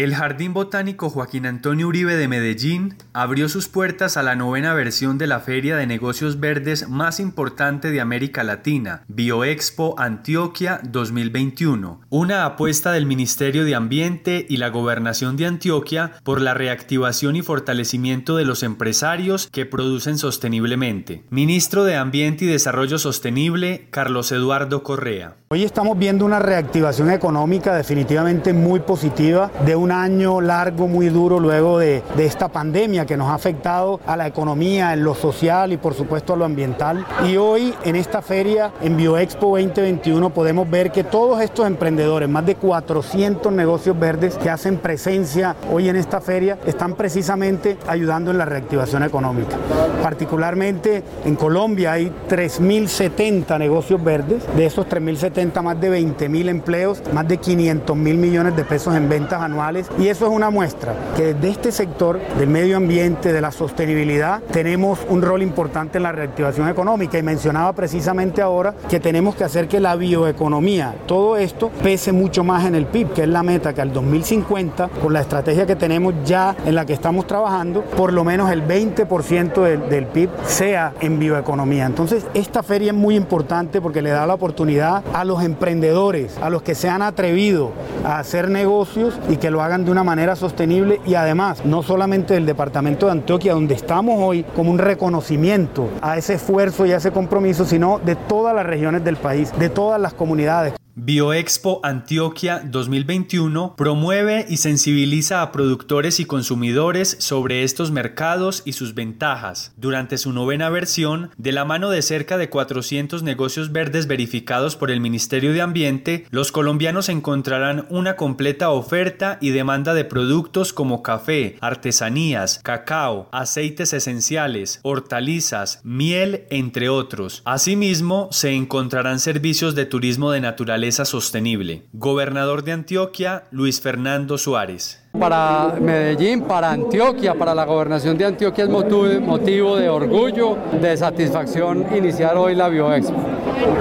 [0.00, 5.18] El Jardín Botánico Joaquín Antonio Uribe de Medellín abrió sus puertas a la novena versión
[5.18, 12.46] de la Feria de Negocios Verdes más importante de América Latina, Bioexpo Antioquia 2021, una
[12.46, 18.38] apuesta del Ministerio de Ambiente y la Gobernación de Antioquia por la reactivación y fortalecimiento
[18.38, 21.24] de los empresarios que producen sosteniblemente.
[21.28, 25.36] Ministro de Ambiente y Desarrollo Sostenible, Carlos Eduardo Correa.
[25.50, 31.40] Hoy estamos viendo una reactivación económica definitivamente muy positiva de un año largo, muy duro
[31.40, 35.72] luego de, de, esta pandemia que nos ha afectado a la economía, en lo social
[35.72, 37.04] y por supuesto a lo ambiental.
[37.26, 42.46] Y hoy en esta feria, en Bioexpo 2021, podemos ver que todos estos emprendedores, más
[42.46, 48.38] de 400 negocios verdes que hacen presencia hoy en esta feria, están precisamente ayudando en
[48.38, 49.56] la reactivación económica.
[50.02, 57.02] Particularmente en Colombia hay 3.070 negocios verdes, de esos 3.070 más de 20 mil empleos,
[57.12, 59.79] más de 500 mil millones de pesos en ventas anuales.
[59.98, 64.42] Y eso es una muestra que desde este sector del medio ambiente, de la sostenibilidad,
[64.52, 67.18] tenemos un rol importante en la reactivación económica.
[67.18, 72.44] Y mencionaba precisamente ahora que tenemos que hacer que la bioeconomía, todo esto, pese mucho
[72.44, 75.76] más en el PIB, que es la meta que al 2050, con la estrategia que
[75.76, 80.30] tenemos ya en la que estamos trabajando, por lo menos el 20% del, del PIB
[80.46, 81.86] sea en bioeconomía.
[81.86, 86.50] Entonces, esta feria es muy importante porque le da la oportunidad a los emprendedores, a
[86.50, 87.72] los que se han atrevido
[88.04, 92.34] a hacer negocios y que lo hagan de una manera sostenible y además no solamente
[92.34, 96.96] del departamento de Antioquia donde estamos hoy como un reconocimiento a ese esfuerzo y a
[96.96, 100.74] ese compromiso, sino de todas las regiones del país, de todas las comunidades.
[101.02, 108.94] Bioexpo Antioquia 2021 promueve y sensibiliza a productores y consumidores sobre estos mercados y sus
[108.94, 109.72] ventajas.
[109.78, 114.90] Durante su novena versión, de la mano de cerca de 400 negocios verdes verificados por
[114.90, 121.02] el Ministerio de Ambiente, los colombianos encontrarán una completa oferta y demanda de productos como
[121.02, 127.40] café, artesanías, cacao, aceites esenciales, hortalizas, miel, entre otros.
[127.46, 131.84] Asimismo, se encontrarán servicios de turismo de naturaleza sostenible.
[131.92, 135.02] Gobernador de Antioquia, Luis Fernando Suárez.
[135.18, 141.86] Para Medellín, para Antioquia, para la gobernación de Antioquia es motivo de orgullo, de satisfacción
[141.96, 143.16] iniciar hoy la Bioexpo.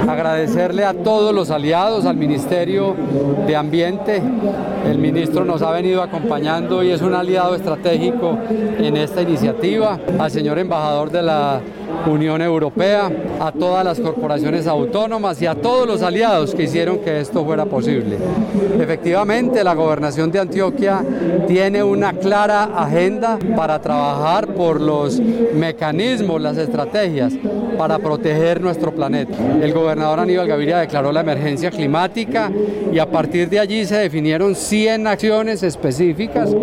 [0.08, 2.96] Agradecerle a todos los aliados, al Ministerio
[3.46, 4.24] de Ambiente.
[4.86, 10.00] El ministro nos ha venido acompañando y es un aliado estratégico en esta iniciativa.
[10.18, 11.62] Al señor embajador de la
[12.06, 17.20] Unión Europea, a todas las corporaciones autónomas y a todos los aliados que hicieron que
[17.20, 18.18] esto fuera posible.
[18.80, 21.04] Efectivamente, la gobernación de Antioquia
[21.48, 27.34] tiene una clara agenda para trabajar por los mecanismos, las estrategias
[27.78, 29.38] para proteger nuestro planeta.
[29.62, 32.52] El gobernador Aníbal Gaviria declaró la emergencia climática
[32.92, 36.54] y a partir de allí se definieron 100 acciones específicas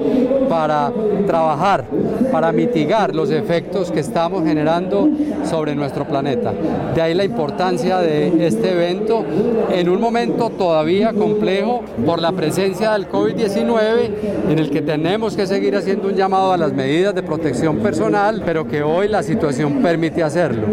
[0.49, 0.93] para
[1.27, 1.85] trabajar,
[2.31, 5.09] para mitigar los efectos que estamos generando
[5.45, 6.53] sobre nuestro planeta.
[6.95, 9.25] De ahí la importancia de este evento
[9.71, 14.11] en un momento todavía complejo por la presencia del COVID-19
[14.51, 18.43] en el que tenemos que seguir haciendo un llamado a las medidas de protección personal,
[18.45, 20.67] pero que hoy la situación permite hacerlo.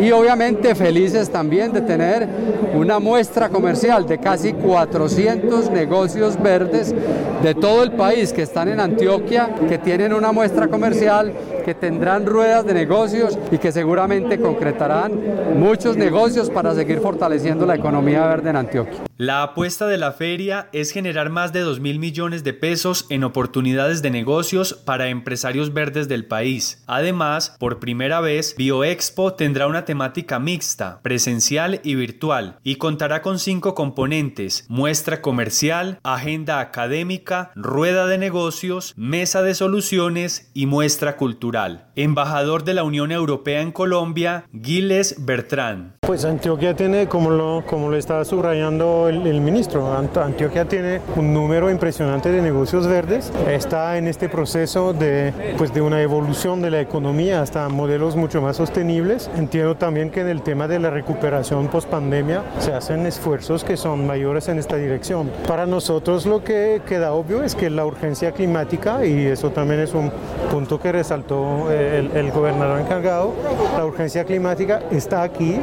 [0.00, 2.28] Y obviamente felices también de tener
[2.74, 6.94] una muestra comercial de casi 400 negocios verdes
[7.42, 11.32] de todo el país que están en Antioquia, que tienen una muestra comercial,
[11.64, 17.74] que tendrán ruedas de negocios y que seguramente concretarán muchos negocios para seguir fortaleciendo la
[17.74, 19.11] economía verde en Antioquia.
[19.22, 23.22] La apuesta de la feria es generar más de 2 mil millones de pesos en
[23.22, 26.82] oportunidades de negocios para empresarios verdes del país.
[26.88, 33.38] Además, por primera vez, Bioexpo tendrá una temática mixta, presencial y virtual, y contará con
[33.38, 41.92] cinco componentes, muestra comercial, agenda académica, rueda de negocios, mesa de soluciones y muestra cultural.
[41.94, 46.01] Embajador de la Unión Europea en Colombia, Giles Bertrand.
[46.04, 51.32] Pues Antioquia tiene, como lo, como lo estaba subrayando el, el ministro, Antioquia tiene un
[51.32, 56.72] número impresionante de negocios verdes, está en este proceso de, pues de una evolución de
[56.72, 59.30] la economía hasta modelos mucho más sostenibles.
[59.36, 63.76] Entiendo también que en el tema de la recuperación post pandemia se hacen esfuerzos que
[63.76, 65.30] son mayores en esta dirección.
[65.46, 69.94] Para nosotros lo que queda obvio es que la urgencia climática, y eso también es
[69.94, 70.10] un
[70.50, 73.34] punto que resaltó el, el gobernador encargado,
[73.78, 75.60] la urgencia climática está aquí.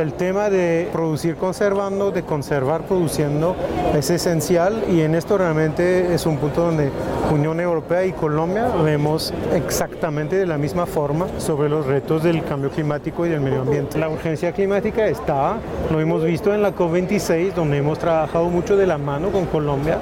[0.00, 3.56] El tema de producir conservando, de conservar produciendo
[3.94, 6.90] es esencial y en esto realmente es un punto donde
[7.32, 12.70] Unión Europea y Colombia vemos exactamente de la misma forma sobre los retos del cambio
[12.70, 13.98] climático y del medio ambiente.
[13.98, 15.56] La urgencia climática está,
[15.90, 19.98] lo hemos visto en la COP26, donde hemos trabajado mucho de la mano con Colombia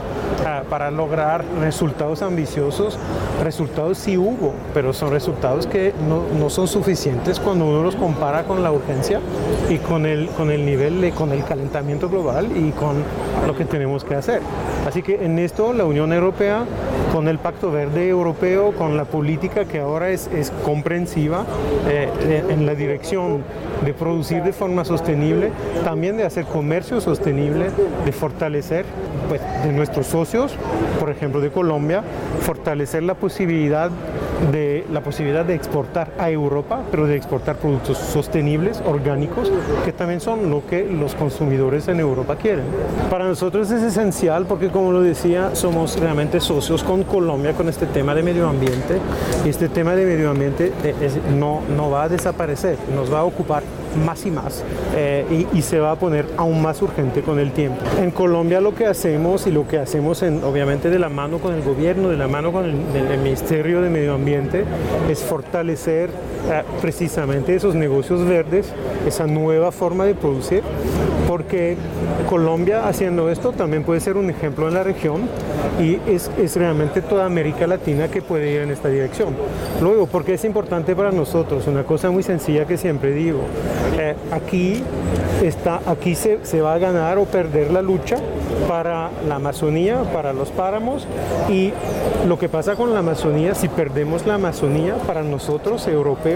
[0.68, 2.98] para lograr resultados ambiciosos.
[3.42, 8.44] Resultados sí hubo, pero son resultados que no, no, son suficientes cuando uno los compara
[8.44, 9.20] con la urgencia
[9.68, 12.96] y con el, con el nivel, de, con el calentamiento global y con
[13.46, 14.40] lo que tenemos que hacer.
[14.86, 16.64] Así que en esto la Unión Europea,
[17.12, 21.44] con el Pacto Verde Europeo, con la política que ahora es, es comprensiva
[21.88, 23.42] eh, en la dirección
[23.84, 25.50] de producir de forma sostenible,
[25.84, 27.66] también de hacer comercio sostenible,
[28.04, 28.84] de fortalecer
[29.28, 30.54] pues, de nuestros socios,
[31.00, 32.02] por ejemplo de Colombia,
[32.40, 33.90] fortalecer la posibilidad
[34.50, 39.50] de la posibilidad de exportar a Europa, pero de exportar productos sostenibles, orgánicos,
[39.84, 42.64] que también son lo que los consumidores en Europa quieren.
[43.10, 47.86] Para nosotros es esencial porque, como lo decía, somos realmente socios con Colombia con este
[47.86, 48.98] tema de medio ambiente
[49.44, 53.24] y este tema de medio ambiente eh, no, no va a desaparecer, nos va a
[53.24, 53.62] ocupar
[53.96, 54.64] más y más
[54.96, 57.80] eh, y, se va a poner aún más urgente con el tiempo.
[57.98, 61.54] En Colombia lo que hacemos y lo que hacemos en, obviamente de la mano con
[61.54, 62.74] el gobierno, de la mano con el,
[63.18, 64.64] Ministerio de Medio Ambiente,
[65.08, 66.10] es fortalecer
[66.80, 68.66] precisamente esos negocios verdes,
[69.06, 70.62] esa nueva forma de producir,
[71.26, 71.76] porque
[72.28, 75.22] Colombia haciendo esto también puede ser un ejemplo en la región
[75.80, 79.34] y es, realmente toda América Latina que puede ir en esta dirección.
[79.80, 83.40] Luego, porque es importante para nosotros, una cosa muy sencilla que siempre digo,
[83.98, 84.82] eh, aquí,
[85.42, 88.16] está, aquí se, se va a ganar o perder la lucha
[88.68, 91.06] para la Amazonía, para los páramos
[91.48, 91.72] y
[92.26, 96.33] lo que pasa con la Amazonía, si perdemos la Amazonía para nosotros europeos,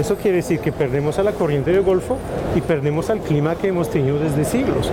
[0.00, 2.18] eso quiere decir que perdemos a la corriente del Golfo
[2.54, 4.90] y perdemos al clima que hemos tenido desde siglos.